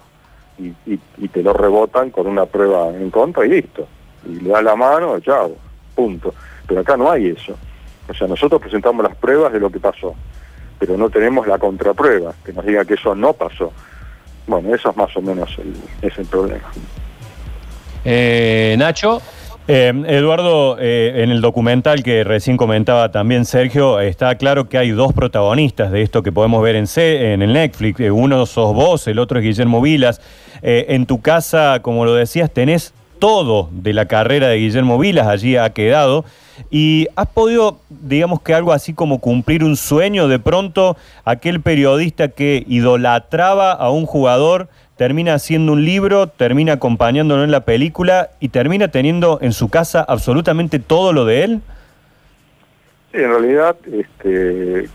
y 0.59 1.29
te 1.29 1.43
lo 1.43 1.53
rebotan 1.53 2.11
con 2.11 2.27
una 2.29 2.47
prueba 2.47 2.89
en 2.91 3.11
contra 3.11 3.45
y 3.45 3.49
listo. 3.49 3.89
Y 4.29 4.41
le 4.41 4.51
da 4.51 4.63
la 4.63 4.77
mano, 4.77 5.19
chao, 5.21 5.57
punto. 5.95 6.35
Pero 6.67 6.81
acá 6.81 6.97
no 6.97 7.11
hay 7.11 7.29
eso. 7.29 7.57
O 8.09 8.15
sea, 8.15 8.27
nosotros 8.27 8.61
presentamos 8.61 9.05
las 9.05 9.17
pruebas 9.17 9.53
de 9.53 9.61
lo 9.61 9.71
que 9.71 9.79
pasó, 9.79 10.15
pero 10.79 10.97
no 10.97 11.09
tenemos 11.09 11.47
la 11.47 11.59
contraprueba 11.59 12.35
que 12.45 12.53
nos 12.53 12.65
diga 12.65 12.85
que 12.85 12.95
eso 12.95 13.15
no 13.15 13.33
pasó. 13.33 13.73
Bueno, 14.47 14.75
eso 14.75 14.91
es 14.91 14.97
más 14.97 15.17
o 15.17 15.23
menos 15.23 15.57
el, 16.03 16.27
problema. 16.27 16.71
Eh, 18.05 18.75
Nacho. 18.79 19.23
Eh, 19.69 19.93
Eduardo, 20.09 20.77
eh, 20.81 21.23
en 21.23 21.31
el 21.31 21.41
documental 21.41 22.03
que 22.03 22.25
recién 22.25 22.57
comentaba 22.57 23.13
también 23.13 23.45
Sergio, 23.45 24.01
está 24.01 24.35
claro 24.35 24.69
que 24.69 24.77
hay 24.77 24.91
dos 24.91 25.13
protagonistas 25.13 25.93
de 25.93 26.03
esto 26.03 26.25
que 26.25 26.33
podemos 26.33 26.61
ver 26.65 26.75
en, 26.75 26.89
C, 26.89 27.33
en 27.33 27.43
el 27.43 27.53
Netflix. 27.53 28.01
Uno 28.11 28.45
sos 28.47 28.75
vos, 28.75 29.07
el 29.07 29.21
otro 29.21 29.39
es 29.39 29.45
Guillermo 29.45 29.81
Vilas. 29.81 30.21
en 30.63 31.07
tu 31.07 31.21
casa, 31.21 31.79
como 31.81 32.05
lo 32.05 32.15
decías, 32.15 32.51
tenés 32.51 32.93
todo 33.23 33.69
de 33.71 33.93
la 33.93 34.07
carrera 34.07 34.49
de 34.49 34.57
Guillermo 34.57 34.99
Vilas, 34.99 35.29
allí 35.29 35.57
ha 35.57 35.71
quedado. 35.71 36.25
¿Y 36.73 37.07
has 37.15 37.29
podido, 37.29 37.79
digamos 37.89 38.43
que 38.43 38.53
algo 38.53 38.73
así 38.73 38.95
como 38.95 39.21
cumplir 39.21 39.63
un 39.63 39.77
sueño? 39.77 40.27
De 40.27 40.41
pronto, 40.41 40.97
aquel 41.25 41.61
periodista 41.61 42.27
que 42.27 42.65
idolatraba 42.67 43.71
a 43.71 43.91
un 43.91 44.07
jugador 44.07 44.67
termina 44.97 45.35
haciendo 45.35 45.75
un 45.75 45.85
libro, 45.85 46.27
termina 46.27 46.73
acompañándolo 46.73 47.45
en 47.45 47.53
la 47.53 47.65
película 47.65 48.31
y 48.41 48.49
termina 48.49 48.89
teniendo 48.89 49.39
en 49.41 49.53
su 49.53 49.69
casa 49.69 50.03
absolutamente 50.03 50.81
todo 50.81 51.13
lo 51.13 51.25
de 51.25 51.45
él? 51.45 51.61
Sí, 53.13 53.19
en 53.19 53.31
realidad, 53.31 53.77
este, 53.87 54.89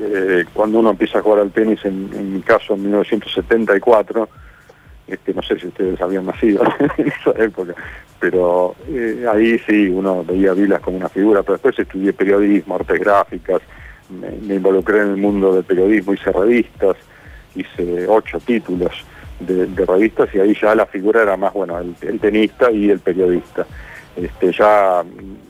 eh, 0.00 0.44
cuando 0.54 0.78
uno 0.78 0.88
empieza 0.88 1.18
a 1.18 1.22
jugar 1.22 1.40
al 1.40 1.50
tenis, 1.50 1.84
en, 1.84 2.32
mi 2.32 2.40
caso 2.40 2.72
en 2.72 2.84
1974, 2.84 4.26
este, 5.06 5.34
no 5.34 5.42
sé 5.42 5.58
si 5.58 5.66
ustedes 5.66 6.00
habían 6.00 6.26
nacido 6.26 6.62
en 6.96 7.08
esa 7.08 7.30
época, 7.42 7.74
pero 8.20 8.74
eh, 8.88 9.26
ahí 9.30 9.58
sí 9.60 9.88
uno 9.88 10.24
veía 10.24 10.52
a 10.52 10.54
Vilas 10.54 10.80
como 10.80 10.96
una 10.96 11.08
figura, 11.08 11.42
pero 11.42 11.54
después 11.54 11.78
estudié 11.78 12.12
periodismo, 12.12 12.76
artes 12.76 13.00
gráficas, 13.00 13.60
me, 14.10 14.54
involucré 14.54 15.00
en 15.00 15.08
el 15.08 15.16
mundo 15.16 15.54
del 15.54 15.64
periodismo, 15.64 16.14
hice 16.14 16.30
revistas, 16.32 16.96
hice 17.54 18.06
ocho 18.08 18.38
títulos 18.40 18.92
de, 19.40 19.66
revistas 19.84 20.32
y 20.34 20.40
ahí 20.40 20.54
ya 20.60 20.74
la 20.74 20.86
figura 20.86 21.22
era 21.22 21.36
más, 21.36 21.52
bueno, 21.52 21.78
el, 21.78 22.20
tenista 22.20 22.70
y 22.70 22.90
el 22.90 23.00
periodista. 23.00 23.66
Este, 24.14 24.52
ya 24.52 25.02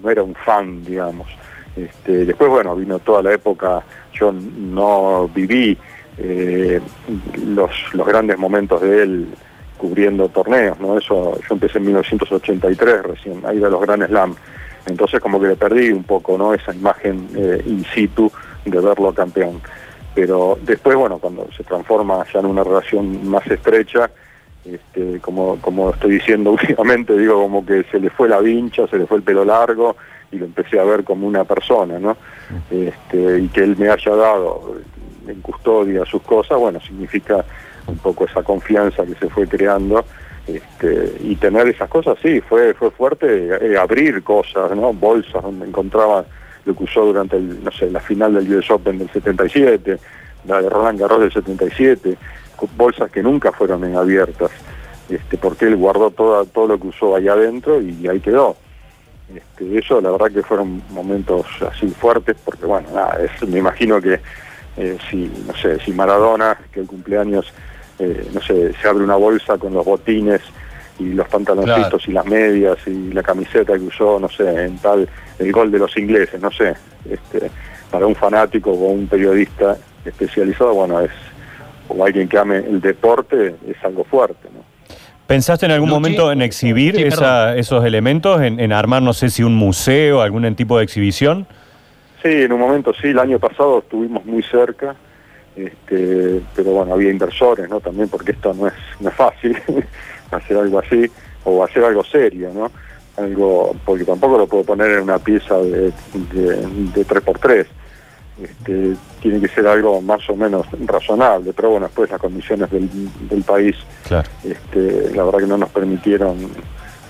no 0.02 0.10
era 0.10 0.22
un 0.22 0.34
fan, 0.34 0.84
digamos. 0.84 1.28
Este, 1.76 2.24
después, 2.24 2.48
bueno, 2.50 2.76
vino 2.76 2.98
toda 3.00 3.22
la 3.22 3.32
época, 3.32 3.82
yo 4.12 4.32
no 4.32 5.28
viví 5.34 5.76
eh, 6.18 6.80
los, 7.46 7.70
los 7.92 8.06
grandes 8.06 8.38
momentos 8.38 8.80
de 8.80 9.02
él 9.02 9.28
cubriendo 9.78 10.28
torneos, 10.28 10.78
¿no? 10.78 10.96
Eso, 10.96 11.38
yo 11.40 11.54
empecé 11.54 11.78
en 11.78 11.86
1983 11.86 13.02
recién, 13.02 13.42
ahí 13.44 13.58
de 13.58 13.68
los 13.68 13.80
Grand 13.80 14.06
Slam. 14.06 14.34
Entonces 14.86 15.20
como 15.20 15.40
que 15.40 15.48
le 15.48 15.56
perdí 15.56 15.90
un 15.90 16.04
poco, 16.04 16.38
¿no? 16.38 16.54
Esa 16.54 16.72
imagen 16.74 17.28
eh, 17.34 17.62
in 17.66 17.84
situ 17.92 18.30
de 18.64 18.80
verlo 18.80 19.12
campeón. 19.12 19.60
Pero 20.14 20.58
después, 20.62 20.96
bueno, 20.96 21.18
cuando 21.18 21.48
se 21.56 21.64
transforma 21.64 22.24
ya 22.32 22.40
en 22.40 22.46
una 22.46 22.62
relación 22.62 23.28
más 23.28 23.46
estrecha, 23.46 24.10
este, 24.64 25.18
como, 25.20 25.56
como 25.60 25.90
estoy 25.90 26.12
diciendo 26.12 26.52
últimamente, 26.60 27.16
digo 27.16 27.42
como 27.42 27.64
que 27.64 27.84
se 27.90 27.98
le 27.98 28.10
fue 28.10 28.28
la 28.28 28.40
vincha, 28.40 28.86
se 28.86 28.98
le 28.98 29.06
fue 29.06 29.16
el 29.16 29.22
pelo 29.22 29.44
largo 29.44 29.96
y 30.30 30.36
lo 30.36 30.46
empecé 30.46 30.78
a 30.78 30.84
ver 30.84 31.04
como 31.04 31.26
una 31.26 31.44
persona, 31.44 31.98
¿no? 31.98 32.16
Este, 32.70 33.40
y 33.40 33.48
que 33.48 33.64
él 33.64 33.76
me 33.76 33.90
haya 33.90 34.14
dado 34.14 34.76
en 35.26 35.40
custodia 35.40 36.04
sus 36.04 36.22
cosas, 36.22 36.58
bueno, 36.58 36.80
significa 36.80 37.44
un 37.86 37.98
poco 37.98 38.24
esa 38.24 38.42
confianza 38.42 39.04
que 39.04 39.14
se 39.14 39.28
fue 39.28 39.46
creando 39.46 40.04
este, 40.46 41.16
y 41.20 41.36
tener 41.36 41.68
esas 41.68 41.88
cosas, 41.88 42.18
sí, 42.22 42.40
fue 42.40 42.74
fue 42.74 42.90
fuerte 42.90 43.48
eh, 43.60 43.78
abrir 43.78 44.22
cosas, 44.22 44.74
¿no? 44.76 44.92
Bolsas 44.92 45.42
donde 45.42 45.66
encontraba 45.66 46.24
lo 46.64 46.74
que 46.74 46.84
usó 46.84 47.04
durante 47.04 47.36
el, 47.36 47.62
no 47.62 47.70
sé, 47.70 47.90
la 47.90 48.00
final 48.00 48.34
del 48.34 48.56
US 48.56 48.70
Open 48.70 48.98
del 48.98 49.10
77, 49.10 49.98
la 50.46 50.62
de 50.62 50.68
Roland 50.68 50.98
Garros 50.98 51.20
del 51.20 51.32
77, 51.32 52.16
bolsas 52.76 53.10
que 53.10 53.22
nunca 53.22 53.52
fueron 53.52 53.84
abiertas, 53.96 54.50
este, 55.08 55.36
porque 55.36 55.66
él 55.66 55.76
guardó 55.76 56.10
toda, 56.10 56.44
todo 56.44 56.68
lo 56.68 56.78
que 56.78 56.88
usó 56.88 57.16
ahí 57.16 57.28
adentro 57.28 57.80
y 57.80 58.06
ahí 58.08 58.20
quedó. 58.20 58.56
Este, 59.34 59.78
eso 59.78 60.00
la 60.00 60.10
verdad 60.10 60.30
que 60.30 60.42
fueron 60.42 60.82
momentos 60.90 61.46
así 61.70 61.88
fuertes, 61.88 62.36
porque 62.44 62.66
bueno, 62.66 62.88
nada, 62.94 63.18
es, 63.22 63.48
me 63.48 63.58
imagino 63.58 64.00
que 64.00 64.20
eh, 64.76 64.96
si, 65.10 65.30
no 65.46 65.54
sé, 65.54 65.78
si 65.80 65.92
Maradona, 65.92 66.58
que 66.72 66.80
el 66.80 66.86
cumpleaños, 66.86 67.52
eh, 67.98 68.28
no 68.32 68.40
sé, 68.40 68.72
se 68.80 68.88
abre 68.88 69.04
una 69.04 69.16
bolsa 69.16 69.58
con 69.58 69.74
los 69.74 69.84
botines 69.84 70.40
y 70.98 71.12
los 71.12 71.28
pantaloncitos 71.28 72.06
y 72.08 72.12
las 72.12 72.26
medias 72.26 72.78
y 72.86 73.12
la 73.12 73.22
camiseta 73.22 73.74
que 73.74 73.84
usó, 73.84 74.18
no 74.18 74.28
sé, 74.28 74.64
en 74.64 74.78
tal, 74.78 75.08
el 75.38 75.52
gol 75.52 75.70
de 75.70 75.78
los 75.78 75.96
ingleses, 75.96 76.40
no 76.40 76.50
sé, 76.50 76.74
este, 77.08 77.50
para 77.90 78.06
un 78.06 78.14
fanático 78.14 78.70
o 78.70 78.90
un 78.90 79.06
periodista 79.06 79.76
especializado, 80.04 80.74
bueno, 80.74 81.00
es, 81.00 81.10
o 81.88 82.04
alguien 82.04 82.28
que 82.28 82.38
ame 82.38 82.58
el 82.58 82.80
deporte, 82.80 83.54
es 83.66 83.76
algo 83.84 84.04
fuerte, 84.04 84.48
¿no? 84.52 84.62
¿Pensaste 85.26 85.64
en 85.66 85.72
algún 85.72 85.88
momento 85.88 86.30
en 86.30 86.42
exhibir 86.42 86.96
esos 86.96 87.84
elementos, 87.84 88.42
en, 88.42 88.60
en, 88.60 88.72
armar, 88.72 89.02
no 89.02 89.14
sé 89.14 89.30
si 89.30 89.42
un 89.42 89.54
museo, 89.54 90.20
algún 90.20 90.54
tipo 90.56 90.76
de 90.76 90.84
exhibición? 90.84 91.46
Sí, 92.22 92.42
en 92.42 92.52
un 92.52 92.60
momento 92.60 92.92
sí, 92.94 93.08
el 93.08 93.18
año 93.18 93.38
pasado 93.38 93.80
estuvimos 93.80 94.24
muy 94.24 94.42
cerca, 94.44 94.94
este, 95.56 96.40
pero 96.54 96.70
bueno, 96.70 96.94
había 96.94 97.10
inversores, 97.10 97.68
¿no? 97.68 97.80
También 97.80 98.08
porque 98.08 98.32
esto 98.32 98.54
no 98.54 98.68
es, 98.68 98.74
no 99.00 99.08
es 99.08 99.14
fácil 99.14 99.56
hacer 100.30 100.56
algo 100.56 100.78
así, 100.78 101.10
o 101.44 101.64
hacer 101.64 101.84
algo 101.84 102.04
serio, 102.04 102.50
¿no? 102.54 102.70
Algo, 103.16 103.74
porque 103.84 104.04
tampoco 104.04 104.38
lo 104.38 104.46
puedo 104.46 104.64
poner 104.64 104.92
en 104.92 105.00
una 105.00 105.18
pieza 105.18 105.58
de, 105.58 105.92
de, 106.32 107.06
3x3. 107.06 107.66
Este, 108.42 108.96
tiene 109.20 109.40
que 109.40 109.48
ser 109.48 109.66
algo 109.66 110.00
más 110.00 110.28
o 110.30 110.34
menos 110.34 110.66
razonable, 110.86 111.52
pero 111.52 111.70
bueno, 111.70 111.86
después 111.86 112.10
las 112.10 112.20
condiciones 112.20 112.70
del, 112.70 112.88
del 113.28 113.42
país, 113.42 113.76
este, 114.42 115.14
la 115.14 115.24
verdad 115.24 115.40
que 115.40 115.46
no 115.46 115.58
nos 115.58 115.68
permitieron, 115.70 116.38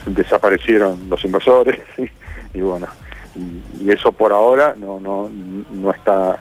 desaparecieron 0.06 1.08
los 1.08 1.24
inversores, 1.24 1.78
y, 2.54 2.60
bueno, 2.60 2.88
y, 3.34 3.90
eso 3.90 4.12
por 4.12 4.32
ahora 4.32 4.74
no, 4.78 5.00
no, 5.00 5.28
no 5.70 5.90
está 5.90 6.38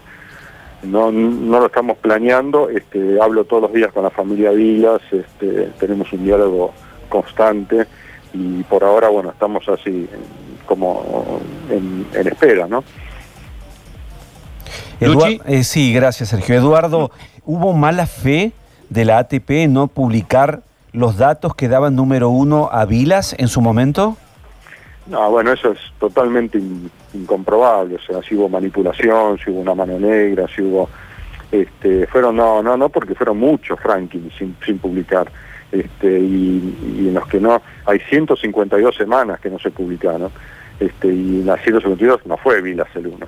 no, 0.84 1.12
no 1.12 1.60
lo 1.60 1.68
estamos 1.68 1.98
planeando, 1.98 2.70
este, 2.70 3.22
hablo 3.22 3.46
todos 3.46 3.64
los 3.64 3.74
días 3.74 3.92
con 3.92 4.04
la 4.04 4.10
familia 4.10 4.52
Vilas, 4.52 5.02
este, 5.12 5.70
tenemos 5.80 6.12
un 6.12 6.24
diálogo 6.24 6.74
constante 7.10 7.86
y 8.34 8.64
por 8.64 8.84
ahora, 8.84 9.10
bueno, 9.10 9.30
estamos 9.30 9.68
así 9.70 10.08
como 10.66 11.40
en, 11.70 12.08
espera, 12.28 12.68
¿no? 12.68 12.84
Eh, 15.00 15.64
sí, 15.64 15.94
gracias 15.94 16.30
Sergio. 16.30 16.56
Eduardo, 16.56 17.12
¿hubo 17.46 17.74
mala 17.74 18.06
fe 18.06 18.52
de 18.90 19.06
la 19.06 19.18
ATP 19.20 19.50
en 19.52 19.74
no 19.74 19.88
publicar 19.88 20.62
los 20.94 21.18
datos 21.18 21.56
que 21.56 21.68
daban 21.68 21.96
número 21.96 22.30
uno 22.30 22.70
a 22.72 22.86
Vilas 22.86 23.36
en 23.38 23.48
su 23.48 23.62
momento? 23.62 24.18
No, 25.12 25.30
bueno, 25.30 25.51
eso 25.51 25.74
es 25.74 25.80
totalmente 26.00 26.58
incomprobable, 27.13 27.96
o 27.96 28.00
sea, 28.00 28.22
si 28.22 28.34
hubo 28.34 28.48
manipulación, 28.48 29.38
si 29.38 29.51
hubo 29.51 29.60
una 29.60 29.75
mano 29.75 30.00
negra, 30.00 30.48
si 30.48 30.62
hubo... 30.62 30.89
Este, 31.51 32.08
fueron, 32.08 32.38
no, 32.38 32.63
no, 32.63 32.77
no, 32.77 32.88
porque 32.88 33.13
fueron 33.13 33.38
muchos 33.38 33.77
rankings 33.84 34.34
sin, 34.38 34.77
publicar, 34.80 35.30
este, 35.70 36.18
y, 36.18 36.77
y, 36.98 37.08
en 37.10 37.13
los 37.13 37.27
que 37.27 37.41
no, 37.41 37.62
hay 37.86 38.00
152 38.00 38.96
semanas 38.96 39.41
que 39.41 39.50
no 39.50 39.60
se 39.60 39.70
publicaron, 39.70 40.32
este, 40.80 41.10
y 41.10 41.41
en 41.41 41.46
las 41.46 41.62
152 41.62 42.25
no 42.25 42.38
fue 42.38 42.62
Vilas 42.62 42.88
el 42.96 43.08
uno. 43.08 43.27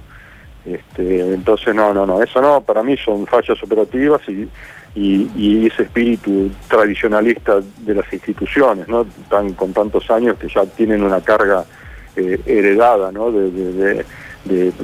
Este, 0.66 1.34
entonces, 1.34 1.76
no, 1.76 1.94
no, 1.94 2.06
no, 2.06 2.22
eso 2.22 2.42
no, 2.42 2.62
para 2.62 2.84
mí 2.84 2.96
son 2.98 3.28
fallas 3.28 3.62
operativas 3.62 4.22
y 4.96 5.68
ese 5.68 5.84
espíritu 5.84 6.52
tradicionalista 6.68 7.60
de 7.80 7.96
las 7.96 8.12
instituciones, 8.14 8.88
¿no? 8.88 9.06
Tan, 9.30 9.54
con 9.54 9.74
tantos 9.74 10.10
años 10.12 10.38
que 10.38 10.48
ya 10.48 10.66
tienen 10.66 11.04
una 11.04 11.22
carga 11.22 11.66
eh, 12.16 12.40
heredada, 12.46 13.12
¿no? 13.12 13.32
De, 13.32 14.06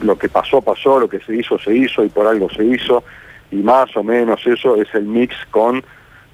lo 0.01 0.17
que 0.17 0.29
pasó, 0.29 0.61
pasó, 0.61 0.99
lo 0.99 1.09
que 1.09 1.19
se 1.19 1.35
hizo, 1.35 1.59
se 1.59 1.75
hizo 1.75 2.03
y 2.03 2.09
por 2.09 2.25
algo 2.25 2.49
se 2.49 2.63
hizo, 2.63 3.03
y 3.51 3.57
más 3.57 3.95
o 3.97 4.03
menos 4.03 4.39
eso 4.47 4.77
es 4.77 4.87
el 4.95 5.03
mix 5.03 5.35
con 5.51 5.83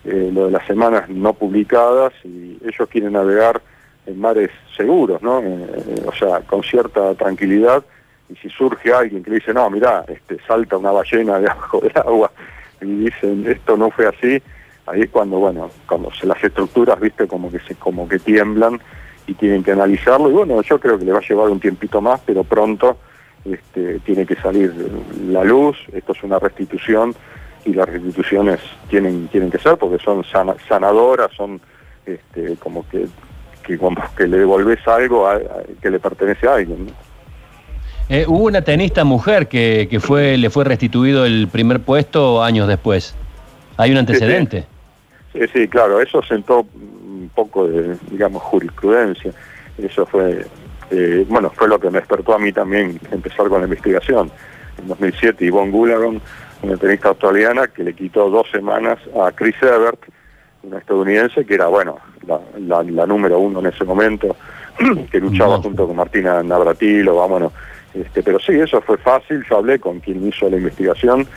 eh, 0.06 0.30
lo 0.32 0.46
de 0.46 0.52
las 0.52 0.66
semanas 0.68 1.10
no 1.10 1.34
publicadas 1.34 2.14
y 2.24 2.58
ellos 2.64 2.88
quieren 2.88 3.14
navegar 3.14 3.62
en 4.06 4.20
mares 4.22 4.52
seguros, 4.78 5.22
¿no? 5.24 5.42
Eh, 5.42 6.04
o 6.06 6.14
sea, 6.14 6.42
con 6.42 6.62
cierta 6.64 7.16
tranquilidad 7.16 7.84
y 8.30 8.36
si 8.36 8.50
surge 8.50 8.94
alguien 8.94 9.24
que 9.24 9.30
le 9.30 9.36
dice, 9.38 9.54
no, 9.54 9.70
mira, 9.70 10.04
este, 10.08 10.38
salta 10.48 10.78
una 10.78 10.92
ballena 10.92 11.40
debajo 11.40 11.80
del 11.80 11.98
agua, 11.98 12.32
y 12.82 12.86
dicen 12.86 13.46
esto 13.48 13.78
no 13.78 13.92
fue 13.92 14.08
así, 14.08 14.42
ahí 14.88 15.02
es 15.02 15.10
cuando, 15.10 15.38
bueno, 15.38 15.70
cuando 15.88 16.12
se 16.12 16.26
las 16.26 16.44
estructuras, 16.44 17.00
viste, 17.00 17.28
como 17.28 17.52
que 17.52 17.60
se, 17.60 17.76
como 17.76 18.08
que 18.08 18.20
tiemblan 18.20 18.80
y 19.28 19.34
tienen 19.34 19.64
que 19.64 19.72
analizarlo, 19.72 20.30
y 20.30 20.34
bueno, 20.34 20.62
yo 20.62 20.80
creo 20.80 20.98
que 20.98 21.06
le 21.06 21.12
va 21.12 21.20
a 21.20 21.28
llevar 21.28 21.50
un 21.50 21.60
tiempito 21.60 22.02
más, 22.02 22.22
pero 22.26 22.44
pronto 22.44 22.98
este, 23.44 24.00
tiene 24.00 24.26
que 24.26 24.36
salir 24.36 24.74
la 25.28 25.44
luz, 25.44 25.78
esto 25.94 26.14
es 26.14 26.24
una 26.24 26.40
restitución, 26.40 27.16
y 27.66 27.74
las 27.74 27.90
restituciones 27.90 28.60
tienen, 28.90 29.28
tienen 29.28 29.50
que 29.50 29.58
ser 29.58 29.78
porque 29.78 30.04
son 30.04 30.24
sanadoras, 30.24 31.32
son 31.34 31.60
este, 32.06 32.56
como 32.58 32.88
que, 32.88 33.08
que, 33.64 33.78
como 33.78 34.02
que 34.16 34.28
le 34.28 34.38
devolves 34.38 34.88
algo 34.88 35.28
que 35.82 35.90
le 35.90 36.00
pertenece 36.00 36.48
a 36.48 36.56
alguien. 36.56 36.88
Eh, 38.08 38.26
hubo 38.28 38.46
una 38.46 38.62
tenista 38.62 39.04
mujer 39.04 39.48
que, 39.48 39.88
que, 39.90 40.00
fue, 40.00 40.38
le 40.38 40.50
fue 40.50 40.64
restituido 40.64 41.26
el 41.26 41.48
primer 41.48 41.80
puesto 41.80 42.44
años 42.44 42.68
después. 42.68 43.16
¿Hay 43.78 43.92
un 43.92 43.98
antecedente? 43.98 44.66
Sí, 45.34 45.40
sí, 45.52 45.68
claro, 45.68 46.00
eso 46.00 46.22
sentó 46.24 46.66
un 46.76 47.30
poco 47.34 47.68
de, 47.68 47.98
digamos, 48.12 48.42
jurisprudencia. 48.44 49.32
Eso 49.78 50.06
fue, 50.06 50.46
eh, 50.92 51.26
bueno, 51.28 51.50
fue 51.50 51.68
lo 51.68 51.80
que 51.80 51.90
me 51.90 52.00
despertó 52.00 52.36
a 52.36 52.40
mí 52.40 52.54
también 52.54 53.00
empezar 53.12 53.50
con 53.50 53.60
la 53.60 53.66
investigación. 53.66 54.32
En 54.82 54.88
2007, 54.88 55.46
Yvonne 55.46 55.72
Gularon, 55.72 56.22
una 56.62 56.78
tenista 56.78 57.10
australiana 57.10 57.68
que 57.68 57.84
le 57.84 57.94
quitó 57.94 58.30
dos 58.30 58.48
semanas 58.52 59.00
a 59.20 59.32
Chris 59.32 59.56
Evert, 59.62 60.00
una 60.64 60.78
estadounidense 60.78 61.46
que 61.46 61.56
era, 61.56 61.68
bueno, 61.68 61.98
la, 62.28 62.84
la, 62.84 63.06
número 63.06 63.40
uno 63.40 63.60
en 63.60 63.68
ese 63.68 63.84
momento, 63.84 64.36
que 65.12 65.20
luchaba 65.20 65.58
junto 65.58 65.88
con 65.88 65.96
Martina 65.96 66.42
Navratilova, 66.42 67.28
bueno, 67.28 67.52
este, 67.96 68.24
pero 68.24 68.40
sí, 68.40 68.54
eso 68.54 68.82
fue 68.82 68.98
fácil. 68.98 69.44
Yo 69.50 69.58
hablé 69.58 69.80
con 69.80 70.00
quien 70.00 70.28
hizo 70.28 70.50
la 70.50 70.58
investigación, 70.58 71.28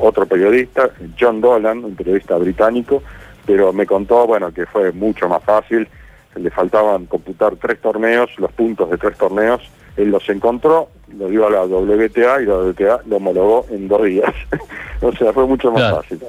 otro 0.00 0.26
periodista, 0.26 0.90
John 1.18 1.40
Dolan, 1.40 1.84
un 1.84 1.96
periodista 1.96 2.36
británico, 2.36 3.02
pero 3.46 3.72
me 3.72 3.86
contó, 3.86 4.26
bueno, 4.26 4.52
que 4.52 4.66
fue 4.66 4.92
mucho 4.92 5.28
más 5.28 5.42
fácil. 5.42 5.88
Le 6.36 6.50
faltaban 6.50 7.06
computar 7.06 7.56
tres 7.56 7.80
torneos, 7.80 8.30
los 8.38 8.52
puntos 8.52 8.90
de 8.90 8.98
tres 8.98 9.16
torneos, 9.18 9.60
él 9.96 10.10
los 10.10 10.28
encontró, 10.28 10.88
lo 11.16 11.28
dio 11.28 11.46
a 11.46 11.50
la 11.50 11.64
WTA 11.64 12.42
y 12.42 12.46
la 12.46 12.54
WTA 12.54 13.00
lo 13.06 13.16
homologó 13.16 13.66
en 13.70 13.88
dos 13.88 14.04
días. 14.04 14.32
o 15.00 15.12
sea, 15.12 15.32
fue 15.32 15.46
mucho 15.46 15.72
más 15.72 15.96
fácil. 15.96 16.20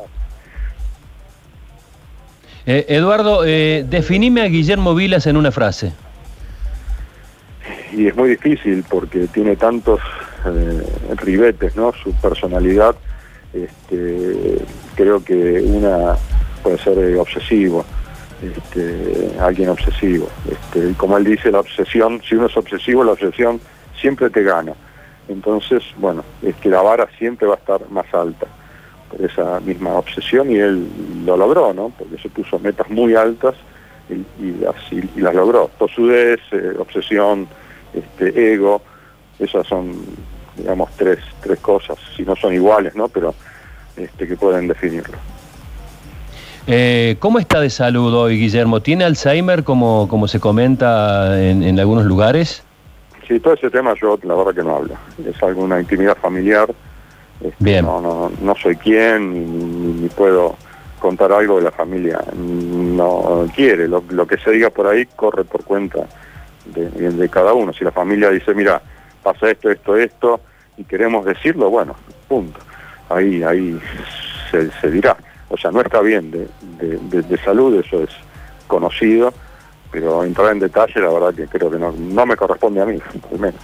Eh, 2.66 2.86
Eduardo, 2.90 3.46
eh, 3.46 3.86
definime 3.88 4.42
a 4.42 4.46
Guillermo 4.46 4.96
Vilas 4.96 5.28
en 5.28 5.38
una 5.38 5.52
frase. 5.52 5.94
Y 7.91 8.08
es 8.08 8.15
muy 8.15 8.29
difícil 8.29 8.84
porque 8.89 9.27
tiene 9.27 9.55
tantos 9.55 10.00
eh, 10.46 10.84
ribetes, 11.17 11.75
¿no? 11.75 11.91
Su 12.03 12.13
personalidad, 12.13 12.96
este, 13.53 14.60
creo 14.96 15.24
que 15.24 15.62
una 15.62 16.15
puede 16.62 16.77
ser 16.77 17.17
obsesivo, 17.17 17.86
este, 18.41 19.31
alguien 19.39 19.69
obsesivo. 19.69 20.29
Este, 20.50 20.93
como 20.98 21.17
él 21.17 21.24
dice, 21.24 21.51
la 21.51 21.62
obsesión, 21.62 22.22
si 22.27 22.36
uno 22.36 22.46
es 22.48 22.58
obsesivo, 22.58 23.03
la 23.03 23.13
obsesión 23.13 23.60
siempre 24.00 24.29
te 24.29 24.43
gana. 24.43 24.74
Entonces, 25.27 25.84
bueno, 25.98 26.24
es 26.41 26.55
que 26.55 26.69
la 26.69 26.81
vara 26.81 27.08
siempre 27.17 27.48
va 27.48 27.55
a 27.55 27.58
estar 27.58 27.81
más 27.89 28.12
alta 28.13 28.48
por 29.10 29.22
esa 29.24 29.60
misma 29.60 29.93
obsesión 29.93 30.51
y 30.51 30.58
él 30.58 30.88
lo 31.25 31.38
logró, 31.38 31.74
¿no? 31.74 31.91
Porque 31.98 32.17
se 32.17 32.29
puso 32.29 32.60
metas 32.60 32.89
muy 32.89 33.15
altas 33.15 33.55
y, 34.10 34.51
las, 34.62 34.75
y, 34.91 35.22
las, 35.22 35.36
logró. 35.36 35.69
Tosudez, 35.77 36.39
eh, 36.51 36.74
obsesión, 36.79 37.48
este, 37.93 38.53
ego, 38.53 38.81
esas 39.39 39.67
son, 39.67 39.93
digamos, 40.55 40.89
tres, 40.98 41.19
tres 41.41 41.60
cosas, 41.60 41.98
si 42.15 42.24
no 42.24 42.36
son 42.36 42.53
iguales, 42.53 42.96
¿no? 42.96 43.08
Pero 43.08 43.34
este, 43.96 44.27
que 44.27 44.36
pueden 44.36 44.67
definirlo. 44.67 45.17
Eh, 46.72 47.15
¿Cómo 47.19 47.39
está 47.39 47.60
de 47.62 47.69
salud 47.69 48.13
hoy, 48.13 48.38
Guillermo? 48.38 48.79
¿Tiene 48.81 49.03
Alzheimer, 49.03 49.63
como, 49.63 50.08
como 50.08 50.27
se 50.27 50.39
comenta 50.39 51.41
en, 51.41 51.79
algunos 51.79 52.05
lugares? 52.05 52.63
Sí, 53.27 53.39
todo 53.39 53.55
ese 53.55 53.72
tema 53.72 53.96
yo 54.00 54.19
la 54.24 54.36
verdad 54.36 54.53
que 54.53 54.63
no 54.63 54.75
hablo. 54.75 54.93
Es 55.25 55.41
alguna 55.41 55.79
intimidad 55.79 56.15
familiar. 56.17 56.69
Este, 57.41 57.55
Bien. 57.58 57.86
No, 57.86 58.01
no, 58.01 58.31
no 58.41 58.55
soy 58.55 58.75
quien 58.75 60.01
ni, 60.01 60.10
puedo 60.10 60.58
contar 61.00 61.31
algo 61.31 61.58
de 61.58 61.63
la 61.63 61.72
familia. 61.72 62.19
No 62.36 63.48
quiere. 63.55 63.88
Lo, 63.88 64.27
que 64.27 64.38
se 64.38 64.51
diga 64.51 64.69
por 64.69 64.86
ahí 64.86 65.08
corre 65.15 65.46
por 65.46 65.63
cuenta 65.63 66.08
de, 66.74 67.30
cada 67.30 67.54
uno. 67.54 67.74
Si 67.74 67.84
la 67.84 67.92
familia 67.92 68.30
dice, 68.30 68.54
mira, 68.54 68.82
pasa 69.24 69.50
esto, 69.50 69.70
esto, 69.70 69.98
esto, 69.98 70.40
y 70.78 70.84
queremos 70.84 71.26
decirlo, 71.26 71.70
bueno, 71.70 71.96
punto. 72.28 72.60
Ahí, 73.10 73.44
ahí 73.44 73.80
se 74.52 74.92
dirá 74.92 75.18
o 75.50 75.58
sea, 75.58 75.72
no 75.72 75.82
está 75.82 76.00
bien 76.02 76.32
de, 76.32 77.38
salud, 77.44 77.80
eso 77.80 78.04
es 78.04 78.10
conocido, 78.68 79.34
pero 79.92 80.24
entrar 80.24 80.52
en 80.52 80.60
detalle 80.60 81.02
la 81.02 81.10
verdad 81.10 81.34
que 81.34 81.48
creo 81.48 81.72
que 81.72 81.80
no, 81.80 81.92
no 81.92 82.26
me 82.26 82.38
corresponde 82.38 82.82
a 82.82 82.86
mí, 82.86 83.00
al 83.32 83.40
menos. 83.40 83.62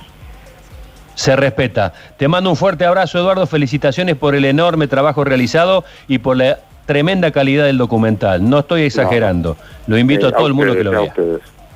Se 1.13 1.35
respeta. 1.35 1.93
Te 2.17 2.27
mando 2.27 2.49
un 2.49 2.57
fuerte 2.57 2.83
abrazo, 2.85 3.19
Eduardo. 3.19 3.47
Felicitaciones 3.47 4.17
por 4.17 4.35
el 4.35 4.43
enorme 4.43 4.87
trabajo 4.87 5.23
realizado 5.23 5.85
y 6.09 6.17
por 6.17 6.35
la 6.35 6.59
tremenda 6.85 7.31
calidad 7.31 7.65
del 7.65 7.77
documental. 7.77 8.47
No 8.49 8.59
estoy 8.59 8.81
exagerando. 8.81 9.55
Lo 9.87 9.97
invito 9.97 10.27
a 10.27 10.33
todo 10.33 10.47
el 10.47 10.53
mundo 10.53 10.75
que 10.75 10.83
lo 10.83 10.91
vea. 10.91 11.13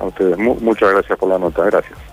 A 0.00 0.06
ustedes, 0.06 0.36
muchas 0.38 0.90
gracias 0.92 1.18
por 1.18 1.28
la 1.28 1.38
nota. 1.38 1.64
Gracias. 1.64 2.09